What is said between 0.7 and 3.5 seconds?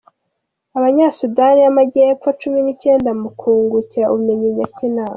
Abanyasudani y’Amajyepfo cumi n’icyenda mu